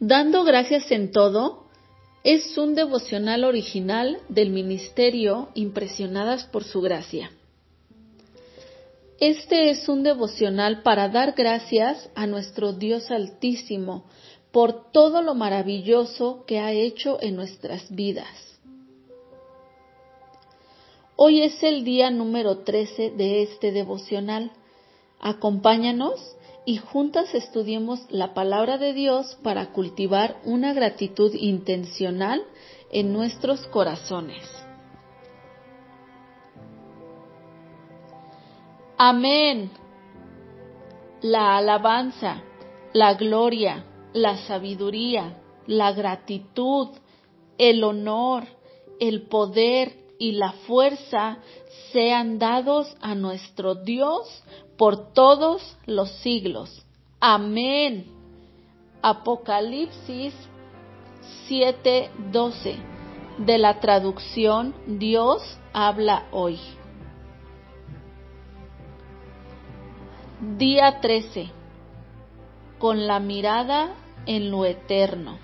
Dando 0.00 0.42
gracias 0.44 0.90
en 0.90 1.12
todo 1.12 1.64
es 2.24 2.58
un 2.58 2.74
devocional 2.74 3.44
original 3.44 4.18
del 4.28 4.50
Ministerio 4.50 5.50
Impresionadas 5.54 6.44
por 6.44 6.64
Su 6.64 6.80
Gracia. 6.80 7.30
Este 9.20 9.70
es 9.70 9.88
un 9.88 10.02
devocional 10.02 10.82
para 10.82 11.08
dar 11.08 11.34
gracias 11.36 12.10
a 12.16 12.26
nuestro 12.26 12.72
Dios 12.72 13.10
Altísimo 13.10 14.04
por 14.50 14.90
todo 14.90 15.22
lo 15.22 15.34
maravilloso 15.34 16.44
que 16.46 16.58
ha 16.58 16.72
hecho 16.72 17.18
en 17.20 17.36
nuestras 17.36 17.88
vidas. 17.94 18.58
Hoy 21.14 21.42
es 21.42 21.62
el 21.62 21.84
día 21.84 22.10
número 22.10 22.58
13 22.58 23.10
de 23.10 23.42
este 23.42 23.70
devocional. 23.70 24.50
Acompáñanos 25.20 26.20
y 26.66 26.78
juntas 26.78 27.34
estudiemos 27.34 28.00
la 28.10 28.32
palabra 28.32 28.78
de 28.78 28.92
Dios 28.92 29.36
para 29.42 29.72
cultivar 29.72 30.40
una 30.44 30.72
gratitud 30.72 31.34
intencional 31.34 32.42
en 32.90 33.12
nuestros 33.12 33.66
corazones. 33.66 34.48
Amén. 38.96 39.70
La 41.20 41.56
alabanza, 41.56 42.42
la 42.92 43.14
gloria, 43.14 43.84
la 44.12 44.36
sabiduría, 44.46 45.42
la 45.66 45.92
gratitud, 45.92 46.88
el 47.58 47.82
honor, 47.84 48.44
el 49.00 49.22
poder 49.22 50.03
y 50.24 50.32
la 50.32 50.52
fuerza 50.52 51.36
sean 51.92 52.38
dados 52.38 52.96
a 53.02 53.14
nuestro 53.14 53.74
Dios 53.74 54.42
por 54.78 55.12
todos 55.12 55.76
los 55.84 56.10
siglos. 56.22 56.82
Amén. 57.20 58.06
Apocalipsis 59.02 60.32
7:12 61.46 62.76
de 63.36 63.58
la 63.58 63.80
traducción 63.80 64.74
Dios 64.86 65.42
habla 65.74 66.26
hoy. 66.32 66.58
Día 70.56 71.02
13. 71.02 71.50
Con 72.78 73.06
la 73.06 73.20
mirada 73.20 73.94
en 74.24 74.50
lo 74.50 74.64
eterno. 74.64 75.36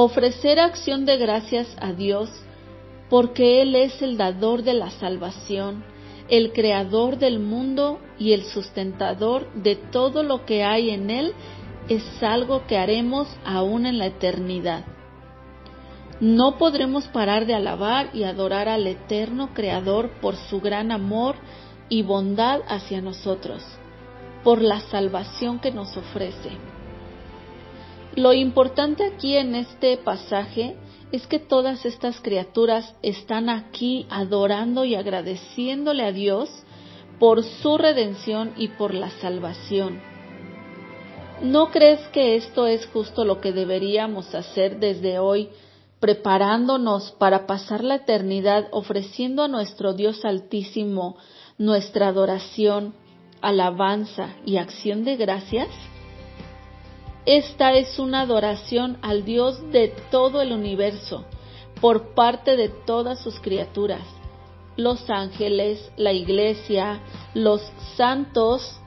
Ofrecer 0.00 0.60
acción 0.60 1.06
de 1.06 1.16
gracias 1.16 1.66
a 1.80 1.92
Dios 1.92 2.30
porque 3.10 3.62
Él 3.62 3.74
es 3.74 4.00
el 4.00 4.16
dador 4.16 4.62
de 4.62 4.72
la 4.72 4.92
salvación, 4.92 5.82
el 6.28 6.52
creador 6.52 7.18
del 7.18 7.40
mundo 7.40 7.98
y 8.16 8.32
el 8.32 8.44
sustentador 8.44 9.52
de 9.54 9.74
todo 9.74 10.22
lo 10.22 10.46
que 10.46 10.62
hay 10.62 10.90
en 10.90 11.10
Él, 11.10 11.34
es 11.88 12.04
algo 12.22 12.64
que 12.68 12.78
haremos 12.78 13.26
aún 13.44 13.86
en 13.86 13.98
la 13.98 14.06
eternidad. 14.06 14.84
No 16.20 16.58
podremos 16.58 17.08
parar 17.08 17.44
de 17.46 17.56
alabar 17.56 18.10
y 18.14 18.22
adorar 18.22 18.68
al 18.68 18.86
eterno 18.86 19.52
Creador 19.52 20.10
por 20.20 20.36
su 20.36 20.60
gran 20.60 20.92
amor 20.92 21.34
y 21.88 22.02
bondad 22.02 22.60
hacia 22.68 23.00
nosotros, 23.00 23.64
por 24.44 24.62
la 24.62 24.78
salvación 24.78 25.58
que 25.58 25.72
nos 25.72 25.96
ofrece. 25.96 26.77
Lo 28.18 28.32
importante 28.32 29.04
aquí 29.04 29.36
en 29.36 29.54
este 29.54 29.96
pasaje 29.96 30.76
es 31.12 31.28
que 31.28 31.38
todas 31.38 31.86
estas 31.86 32.20
criaturas 32.20 32.96
están 33.00 33.48
aquí 33.48 34.08
adorando 34.10 34.84
y 34.84 34.96
agradeciéndole 34.96 36.02
a 36.02 36.10
Dios 36.10 36.50
por 37.20 37.44
su 37.44 37.78
redención 37.78 38.54
y 38.56 38.68
por 38.70 38.92
la 38.92 39.10
salvación. 39.20 40.00
¿No 41.42 41.70
crees 41.70 42.00
que 42.08 42.34
esto 42.34 42.66
es 42.66 42.86
justo 42.86 43.24
lo 43.24 43.40
que 43.40 43.52
deberíamos 43.52 44.34
hacer 44.34 44.80
desde 44.80 45.20
hoy, 45.20 45.50
preparándonos 46.00 47.12
para 47.20 47.46
pasar 47.46 47.84
la 47.84 47.94
eternidad 47.94 48.66
ofreciendo 48.72 49.44
a 49.44 49.48
nuestro 49.48 49.92
Dios 49.92 50.24
Altísimo 50.24 51.16
nuestra 51.56 52.08
adoración, 52.08 52.94
alabanza 53.42 54.34
y 54.44 54.56
acción 54.56 55.04
de 55.04 55.16
gracias? 55.16 55.68
Esta 57.28 57.74
es 57.74 57.98
una 57.98 58.22
adoración 58.22 58.96
al 59.02 59.22
Dios 59.22 59.60
de 59.70 59.88
todo 60.10 60.40
el 60.40 60.50
universo 60.50 61.26
por 61.78 62.14
parte 62.14 62.56
de 62.56 62.70
todas 62.70 63.20
sus 63.20 63.38
criaturas, 63.38 64.00
los 64.76 65.10
ángeles, 65.10 65.92
la 65.98 66.14
iglesia, 66.14 67.02
los 67.34 67.60
santos 67.98 68.80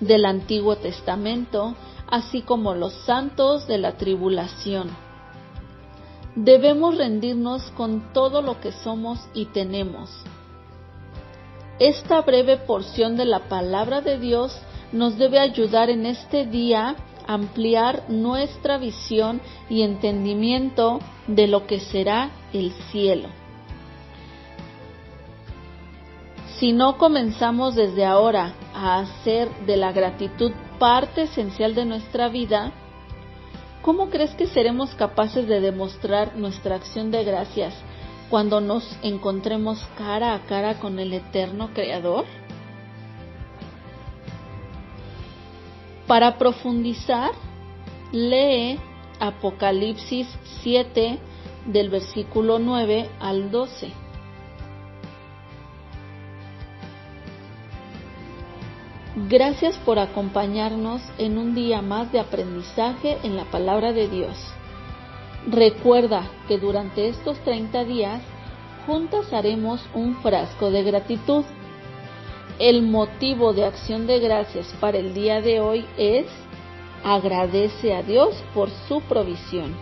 del 0.00 0.24
Antiguo 0.24 0.74
Testamento, 0.74 1.76
así 2.08 2.42
como 2.42 2.74
los 2.74 2.92
santos 3.04 3.68
de 3.68 3.78
la 3.78 3.96
tribulación. 3.96 4.90
Debemos 6.34 6.98
rendirnos 6.98 7.70
con 7.76 8.12
todo 8.12 8.42
lo 8.42 8.60
que 8.60 8.72
somos 8.72 9.20
y 9.32 9.44
tenemos. 9.44 10.10
Esta 11.78 12.20
breve 12.22 12.56
porción 12.56 13.16
de 13.16 13.26
la 13.26 13.48
palabra 13.48 14.00
de 14.00 14.18
Dios 14.18 14.60
nos 14.90 15.16
debe 15.18 15.38
ayudar 15.38 15.88
en 15.88 16.04
este 16.04 16.46
día 16.46 16.96
ampliar 17.26 18.04
nuestra 18.08 18.78
visión 18.78 19.40
y 19.68 19.82
entendimiento 19.82 21.00
de 21.26 21.46
lo 21.46 21.66
que 21.66 21.80
será 21.80 22.30
el 22.52 22.72
cielo. 22.90 23.28
Si 26.58 26.72
no 26.72 26.96
comenzamos 26.96 27.74
desde 27.74 28.06
ahora 28.06 28.54
a 28.74 29.00
hacer 29.00 29.50
de 29.66 29.76
la 29.76 29.92
gratitud 29.92 30.52
parte 30.78 31.22
esencial 31.22 31.74
de 31.74 31.84
nuestra 31.84 32.28
vida, 32.28 32.72
¿cómo 33.82 34.08
crees 34.08 34.34
que 34.34 34.46
seremos 34.46 34.94
capaces 34.94 35.46
de 35.46 35.60
demostrar 35.60 36.36
nuestra 36.36 36.76
acción 36.76 37.10
de 37.10 37.24
gracias 37.24 37.74
cuando 38.30 38.60
nos 38.60 38.84
encontremos 39.02 39.86
cara 39.98 40.34
a 40.34 40.46
cara 40.46 40.78
con 40.78 40.98
el 40.98 41.12
eterno 41.12 41.70
Creador? 41.74 42.24
Para 46.06 46.38
profundizar, 46.38 47.32
lee 48.12 48.78
Apocalipsis 49.18 50.28
7 50.62 51.18
del 51.66 51.90
versículo 51.90 52.60
9 52.60 53.08
al 53.18 53.50
12. 53.50 53.90
Gracias 59.28 59.76
por 59.78 59.98
acompañarnos 59.98 61.02
en 61.18 61.38
un 61.38 61.54
día 61.54 61.82
más 61.82 62.12
de 62.12 62.20
aprendizaje 62.20 63.18
en 63.24 63.34
la 63.34 63.46
palabra 63.46 63.92
de 63.92 64.08
Dios. 64.08 64.36
Recuerda 65.48 66.28
que 66.46 66.58
durante 66.58 67.08
estos 67.08 67.38
30 67.40 67.84
días 67.84 68.20
juntas 68.86 69.32
haremos 69.32 69.80
un 69.94 70.14
frasco 70.22 70.70
de 70.70 70.84
gratitud 70.84 71.44
el 72.58 72.82
motivo 72.82 73.52
de 73.52 73.64
acción 73.64 74.06
de 74.06 74.18
gracias 74.18 74.66
para 74.80 74.98
el 74.98 75.12
día 75.12 75.40
de 75.42 75.60
hoy 75.60 75.84
es 75.98 76.26
agradece 77.04 77.94
a 77.94 78.02
Dios 78.02 78.34
por 78.54 78.70
su 78.88 79.00
provisión. 79.02 79.74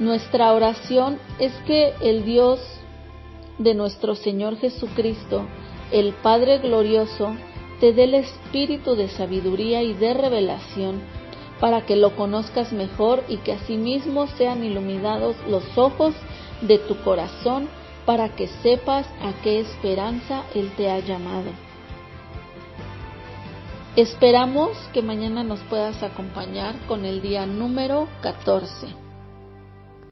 Nuestra 0.00 0.52
oración 0.52 1.18
es 1.38 1.52
que 1.66 1.94
el 2.00 2.24
Dios 2.24 2.60
de 3.58 3.74
nuestro 3.74 4.14
Señor 4.14 4.56
Jesucristo, 4.58 5.46
el 5.92 6.12
Padre 6.14 6.58
Glorioso, 6.58 7.34
te 7.80 7.92
dé 7.92 8.04
el 8.04 8.14
espíritu 8.14 8.94
de 8.94 9.08
sabiduría 9.08 9.82
y 9.82 9.92
de 9.94 10.14
revelación 10.14 11.00
para 11.60 11.86
que 11.86 11.96
lo 11.96 12.16
conozcas 12.16 12.72
mejor 12.72 13.22
y 13.28 13.38
que 13.38 13.52
asimismo 13.52 14.26
sean 14.26 14.64
iluminados 14.64 15.36
los 15.48 15.64
ojos 15.76 16.14
de 16.60 16.78
tu 16.78 16.96
corazón 17.02 17.68
para 18.06 18.30
que 18.30 18.46
sepas 18.62 19.06
a 19.20 19.32
qué 19.42 19.60
esperanza 19.60 20.44
Él 20.54 20.70
te 20.76 20.90
ha 20.90 21.00
llamado. 21.00 21.50
Esperamos 23.96 24.76
que 24.92 25.02
mañana 25.02 25.42
nos 25.42 25.60
puedas 25.60 26.02
acompañar 26.02 26.76
con 26.86 27.04
el 27.04 27.20
día 27.20 27.46
número 27.46 28.08
14. 28.22 29.05